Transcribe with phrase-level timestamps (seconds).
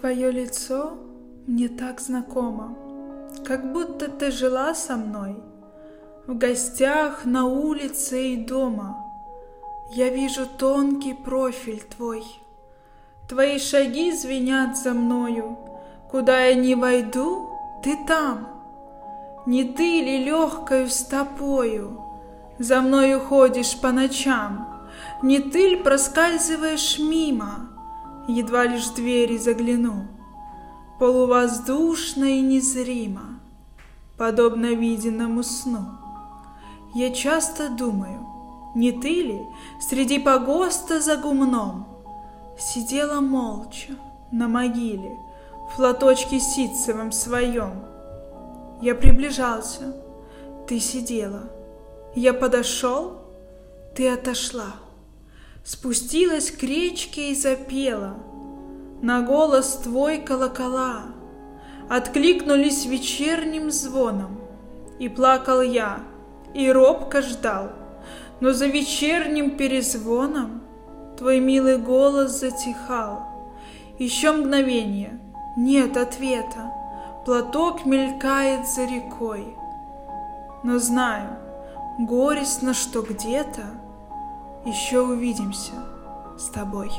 [0.00, 0.94] Твое лицо
[1.46, 2.74] мне так знакомо,
[3.44, 5.36] Как будто ты жила со мной
[6.26, 8.96] В гостях, на улице и дома.
[9.92, 12.24] Я вижу тонкий профиль твой.
[13.28, 15.58] Твои шаги звенят за мною,
[16.10, 17.50] Куда я не войду,
[17.84, 18.48] ты там.
[19.44, 22.02] Не ты ли легкою стопою
[22.58, 24.88] За мною ходишь по ночам?
[25.22, 27.79] Не ты ли проскальзываешь мимо,
[28.28, 30.06] едва лишь в двери загляну,
[30.98, 33.40] полувоздушно и незримо,
[34.16, 35.84] подобно виденному сну.
[36.94, 38.26] Я часто думаю,
[38.74, 39.40] не ты ли
[39.80, 41.86] среди погоста за гумном?
[42.58, 43.92] Сидела молча
[44.32, 45.16] на могиле
[45.70, 47.84] в платочке ситцевом своем?
[48.82, 49.96] Я приближался,
[50.66, 51.44] ты сидела,
[52.14, 53.18] я подошел,
[53.94, 54.74] ты отошла
[55.64, 58.16] спустилась к речке и запела.
[59.02, 61.06] На голос твой колокола
[61.88, 64.38] откликнулись вечерним звоном.
[64.98, 66.00] И плакал я,
[66.52, 67.70] и робко ждал,
[68.40, 70.62] но за вечерним перезвоном
[71.16, 73.26] твой милый голос затихал.
[73.98, 75.18] Еще мгновение,
[75.56, 76.72] нет ответа,
[77.24, 79.56] платок мелькает за рекой.
[80.62, 81.38] Но знаю,
[81.98, 83.64] горестно, что где-то
[84.64, 85.72] еще увидимся
[86.38, 86.90] с тобой.